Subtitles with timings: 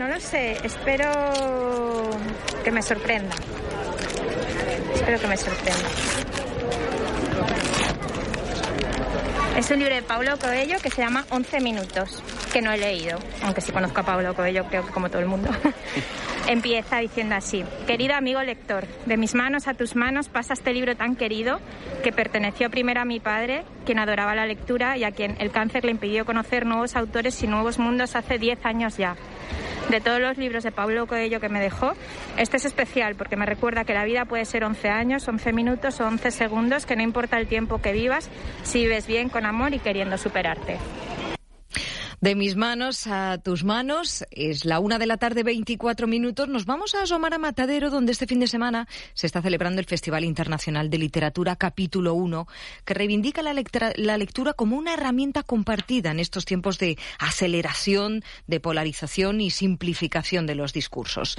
[0.00, 0.56] no lo sé.
[0.64, 1.10] Espero
[2.64, 3.34] que me sorprenda.
[4.94, 5.88] Espero que me sorprenda.
[9.58, 13.18] Es un libro de Pablo Coelho que se llama 11 minutos, que no he leído,
[13.42, 15.50] aunque sí conozco a Pablo Coelho, creo que como todo el mundo.
[16.48, 20.96] Empieza diciendo así, querido amigo lector, de mis manos a tus manos pasa este libro
[20.96, 21.60] tan querido
[22.02, 25.84] que perteneció primero a mi padre, quien adoraba la lectura y a quien el cáncer
[25.84, 29.14] le impidió conocer nuevos autores y nuevos mundos hace 10 años ya.
[29.90, 31.94] De todos los libros de Pablo Coelho que me dejó,
[32.36, 36.00] este es especial porque me recuerda que la vida puede ser 11 años, 11 minutos
[36.00, 38.30] o 11 segundos, que no importa el tiempo que vivas,
[38.62, 40.76] si vives bien, con amor y queriendo superarte.
[42.20, 46.50] De mis manos a tus manos, es la una de la tarde, 24 minutos.
[46.50, 49.86] Nos vamos a asomar a Matadero, donde este fin de semana se está celebrando el
[49.86, 52.46] Festival Internacional de Literatura Capítulo 1,
[52.84, 53.54] que reivindica la,
[53.96, 60.44] la lectura como una herramienta compartida en estos tiempos de aceleración, de polarización y simplificación
[60.46, 61.38] de los discursos.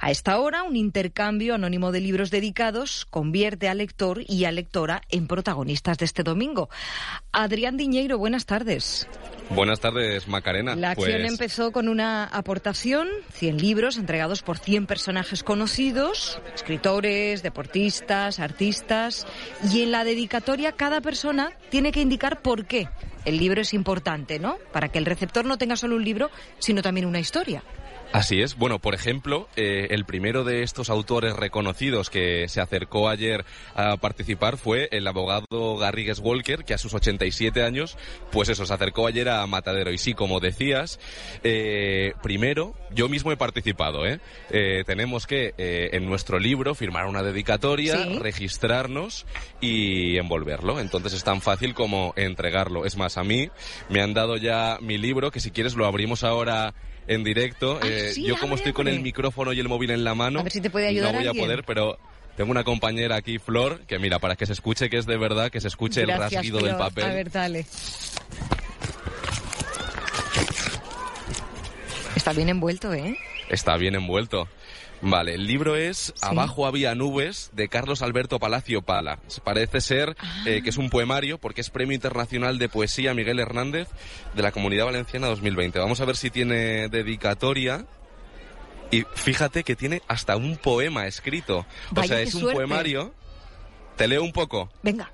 [0.00, 5.02] A esta hora, un intercambio anónimo de libros dedicados convierte al lector y a lectora
[5.10, 6.70] en protagonistas de este domingo.
[7.32, 9.06] Adrián Diñeiro, buenas tardes.
[9.54, 10.74] Buenas tardes, Macarena.
[10.74, 17.42] La acción pues empezó con una aportación, 100 libros entregados por 100 personajes conocidos, escritores,
[17.42, 19.26] deportistas, artistas,
[19.70, 22.88] y en la dedicatoria cada persona tiene que indicar por qué
[23.24, 24.56] el libro es importante, ¿no?
[24.72, 27.62] Para que el receptor no tenga solo un libro, sino también una historia.
[28.12, 28.56] Así es.
[28.58, 33.96] Bueno, por ejemplo, eh, el primero de estos autores reconocidos que se acercó ayer a
[33.96, 37.96] participar fue el abogado Garrigues Walker, que a sus 87 años,
[38.30, 39.92] pues eso, se acercó ayer a Matadero.
[39.92, 41.00] Y sí, como decías,
[41.42, 44.06] eh, primero, yo mismo he participado.
[44.06, 44.20] ¿eh?
[44.50, 49.24] eh tenemos que en nuestro libro firmar una dedicatoria, registrarnos
[49.62, 50.80] y envolverlo.
[50.80, 52.84] Entonces es tan fácil como entregarlo.
[52.84, 53.48] Es más, a mí
[53.88, 56.74] me han dado ya mi libro, que si quieres lo abrimos ahora
[57.06, 57.78] en directo.
[57.82, 60.42] Ah, eh, yo como estoy con el micrófono y el móvil en la mano, a
[60.42, 61.98] ver si te puede ayudar no voy a poder, pero
[62.36, 65.50] tengo una compañera aquí, Flor, que mira, para que se escuche que es de verdad,
[65.50, 67.04] que se escuche el rasguido del papel.
[67.04, 67.66] A ver, dale.
[72.16, 73.16] Está bien envuelto, ¿eh?
[73.52, 74.48] Está bien envuelto.
[75.02, 79.18] Vale, el libro es Abajo había nubes de Carlos Alberto Palacio Pala.
[79.44, 83.88] Parece ser eh, que es un poemario porque es Premio Internacional de Poesía Miguel Hernández
[84.34, 85.80] de la Comunidad Valenciana 2020.
[85.80, 87.84] Vamos a ver si tiene dedicatoria.
[88.90, 91.66] Y fíjate que tiene hasta un poema escrito.
[91.94, 93.12] o sea, es un poemario.
[93.96, 94.70] Te leo un poco.
[94.82, 95.10] Venga.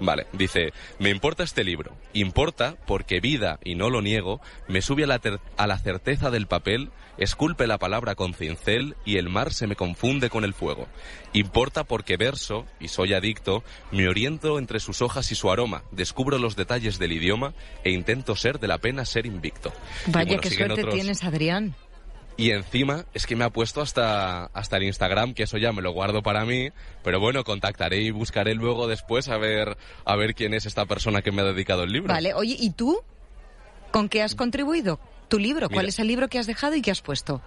[0.00, 1.96] Vale, dice, me importa este libro.
[2.12, 5.20] Importa porque vida, y no lo niego, me sube a la,
[5.56, 9.76] a la certeza del papel, esculpe la palabra con cincel y el mar se me
[9.76, 10.88] confunde con el fuego.
[11.32, 13.62] Importa porque verso, y soy adicto,
[13.92, 18.36] me oriento entre sus hojas y su aroma, descubro los detalles del idioma e intento
[18.36, 19.72] ser de la pena ser invicto.
[20.06, 21.74] Vaya, qué suerte tienes, Adrián.
[22.36, 25.82] Y encima es que me ha puesto hasta, hasta el Instagram, que eso ya me
[25.82, 26.70] lo guardo para mí,
[27.04, 31.22] pero bueno, contactaré y buscaré luego después a ver, a ver quién es esta persona
[31.22, 32.12] que me ha dedicado el libro.
[32.12, 33.00] Vale, oye, ¿y tú?
[33.92, 34.98] ¿Con qué has contribuido?
[35.28, 35.70] ¿Tu libro?
[35.70, 37.40] ¿Cuál es el libro que has dejado y que has puesto?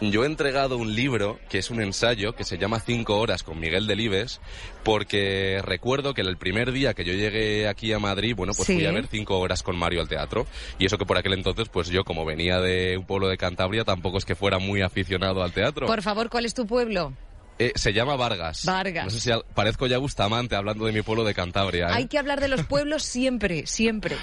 [0.00, 3.60] Yo he entregado un libro que es un ensayo que se llama Cinco horas con
[3.60, 4.40] Miguel Delibes
[4.82, 8.86] porque recuerdo que el primer día que yo llegué aquí a Madrid, bueno, pues fui
[8.86, 10.46] a ver Cinco horas con Mario al teatro
[10.78, 13.84] y eso que por aquel entonces, pues yo como venía de un pueblo de Cantabria
[13.84, 15.86] tampoco es que fuera muy aficionado al teatro.
[15.86, 17.12] Por favor, ¿cuál es tu pueblo?
[17.58, 18.64] Eh, se llama Vargas.
[18.64, 19.04] Vargas.
[19.04, 21.88] No sé si parezco ya Bustamante hablando de mi pueblo de Cantabria.
[21.88, 21.92] ¿eh?
[21.92, 24.16] Hay que hablar de los pueblos siempre, siempre.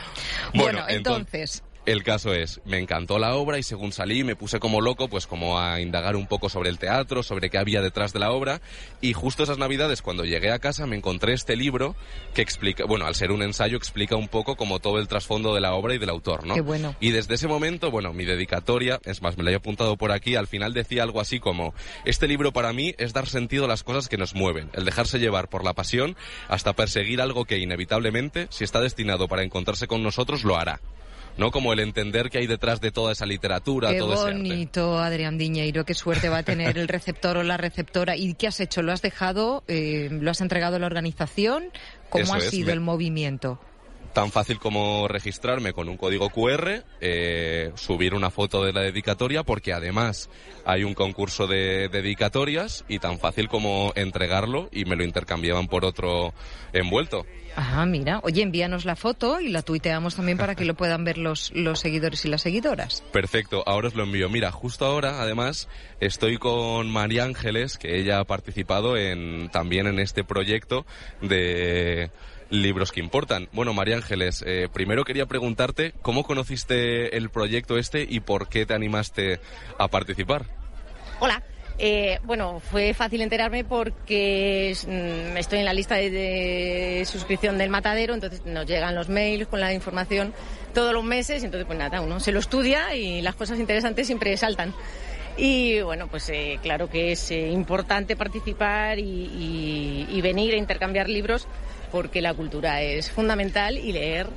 [0.56, 4.81] Bueno, entonces el caso es, me encantó la obra y según salí me puse como
[4.81, 8.20] loco, pues como a indagar un poco sobre el teatro, sobre qué había detrás de
[8.20, 8.59] la obra
[9.00, 11.96] y justo esas navidades cuando llegué a casa me encontré este libro
[12.34, 15.61] que explica, bueno, al ser un ensayo explica un poco como todo el trasfondo de
[15.61, 16.56] la obra y del autor, ¿no?
[16.56, 16.94] Qué bueno.
[17.00, 20.35] Y desde ese momento, bueno, mi dedicatoria, es más, me la he apuntado por aquí,
[20.35, 21.73] al final decía algo así como,
[22.03, 25.20] este libro para mí es dar sentido a las cosas que nos mueven, el dejarse
[25.20, 26.17] llevar por la pasión
[26.50, 30.82] hasta perseguir algo que inevitablemente, si está destinado para encontrarse con nosotros, lo hará.
[31.37, 31.51] ¿No?
[31.51, 35.85] Como el entender que hay detrás de toda esa literatura, qué todo bonito, Adrián Diñeiro,
[35.85, 38.16] qué suerte va a tener el receptor o la receptora.
[38.16, 38.81] ¿Y qué has hecho?
[38.81, 41.66] ¿Lo has dejado, eh, lo has entregado a la organización?
[42.09, 43.59] ¿Cómo ha sido el movimiento?
[44.17, 49.43] Tan fácil como registrarme con un código QR, eh, subir una foto de la dedicatoria,
[49.43, 50.31] porque además
[50.66, 55.85] hay un concurso de dedicatorias y tan fácil como entregarlo y me lo intercambiaban por
[55.85, 56.34] otro
[56.73, 57.28] envuelto.
[57.55, 58.19] Ajá, mira.
[58.23, 61.79] Oye, envíanos la foto y la tuiteamos también para que lo puedan ver los, los
[61.79, 63.03] seguidores y las seguidoras.
[63.11, 64.29] Perfecto, ahora os lo envío.
[64.29, 69.99] Mira, justo ahora, además, estoy con María Ángeles, que ella ha participado en, también en
[69.99, 70.87] este proyecto
[71.22, 72.09] de
[72.49, 73.49] libros que importan.
[73.52, 78.66] Bueno, María Ángeles, eh, primero quería preguntarte cómo conociste el proyecto este y por qué
[78.66, 79.40] te animaste
[79.78, 80.46] a participar.
[81.20, 81.44] Hola.
[81.79, 88.16] Eh, bueno, fue fácil enterarme porque mm, estoy en la lista de, suscripción del matadero,
[88.16, 90.34] entonces nos llegan los mails con la información
[90.73, 94.35] todos los meses, entonces pues nada, uno se lo estudia y las cosas interesantes siempre
[94.38, 94.73] saltan.
[95.38, 101.08] Y bueno, pues eh, claro que es eh, importante participar y, y venir a intercambiar
[101.08, 101.47] libros
[101.91, 104.28] porque la cultura es fundamental y leer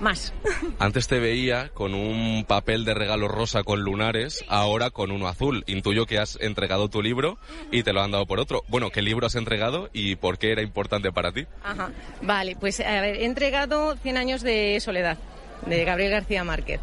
[0.00, 0.32] más.
[0.78, 5.64] Antes te veía con un papel de regalo rosa con lunares, ahora con uno azul.
[5.66, 7.38] Intuyo que has entregado tu libro
[7.70, 8.64] y te lo han dado por otro.
[8.68, 11.46] Bueno, ¿qué libro has entregado y por qué era importante para ti?
[11.62, 11.90] Ajá.
[12.22, 15.18] Vale, pues a ver, he entregado 100 años de soledad,
[15.66, 16.80] de Gabriel García Márquez.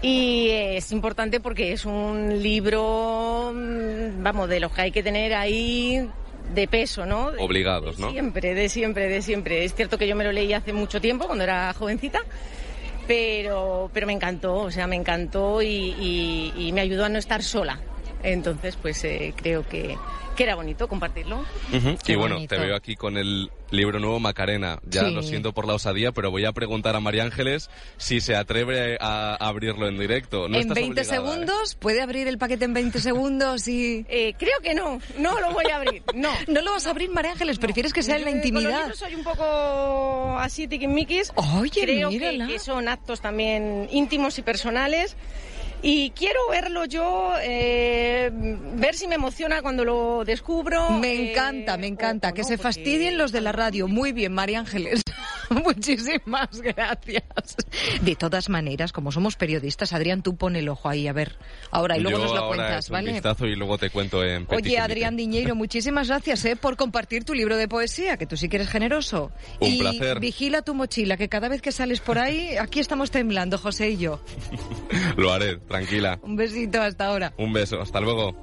[0.00, 5.34] Y es importante porque es un libro, mm, vamos, de los que hay que tener
[5.34, 6.08] ahí
[6.54, 7.28] de peso, ¿no?
[7.38, 8.10] Obligados, ¿no?
[8.10, 9.64] Siempre, de siempre, de siempre.
[9.64, 12.20] Es cierto que yo me lo leí hace mucho tiempo, cuando era jovencita,
[13.06, 17.80] pero, pero me encantó, o sea, me encantó y, me ayudó a no estar sola.
[18.22, 19.96] Entonces, pues eh, creo que,
[20.38, 21.44] que era bonito compartirlo.
[22.06, 24.78] Y bueno, te veo aquí con el libro nuevo Macarena.
[24.88, 28.36] Ya lo siento por la osadía, pero voy a preguntar a María Ángeles si se
[28.36, 30.46] atreve a abrirlo en directo.
[30.46, 31.04] ¿En 20 ¿eh?
[31.04, 31.74] segundos?
[31.74, 33.66] ¿Puede abrir el paquete en 20 segundos?
[33.66, 34.06] Y...
[34.08, 36.04] Eh, creo que no, no lo voy a abrir.
[36.14, 37.58] No, no lo vas a abrir, María Ángeles.
[37.58, 38.90] ¿Prefieres que sea en la intimidad?
[38.90, 41.32] Yo soy un poco así tiquismiquis.
[41.34, 45.16] Oye, creo que son actos también íntimos y personales
[45.82, 50.90] y quiero verlo yo, eh, ver si me emociona cuando lo descubro.
[50.90, 52.32] Me eh, encanta, me encanta.
[52.32, 53.88] que se fastidien los de la radio.
[53.88, 55.02] Muy bien, María Ángeles.
[55.64, 57.56] Muchísimas gracias.
[58.02, 61.36] De todas maneras, como somos periodistas, Adrián, tú pon el ojo ahí, a ver.
[61.70, 63.08] Ahora, y luego nos lo cuentas, ¿vale?
[63.10, 66.56] Un vistazo y luego te cuento en Oye, Adrián Diñeiro, muchísimas gracias ¿eh?
[66.56, 69.30] por compartir tu libro de poesía, que tú sí que eres generoso.
[69.60, 70.20] Un y placer.
[70.20, 73.98] vigila tu mochila, que cada vez que sales por ahí, aquí estamos temblando, José y
[73.98, 74.20] yo.
[75.16, 76.18] lo haré tranquila.
[76.22, 77.32] Un besito hasta ahora.
[77.38, 78.34] Un beso, hasta luego.